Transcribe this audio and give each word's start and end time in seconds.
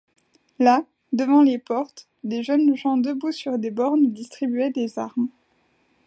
Là, 0.57 0.83
devant 1.13 1.43
les 1.43 1.59
portes, 1.59 2.07
des 2.23 2.41
jeunes 2.41 2.75
gens 2.75 2.97
debout 2.97 3.31
sur 3.31 3.59
des 3.59 3.69
bornes 3.69 4.11
distribuaient 4.11 4.71
des 4.71 4.97
armes. 4.97 5.27